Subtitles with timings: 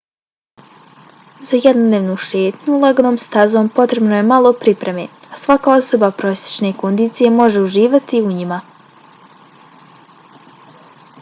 [1.49, 5.05] za jednodnevnu šetnju laganom stazom potrebno je malo pripreme
[5.37, 8.59] a svaka osoba prosječne kondicije može uživati u njima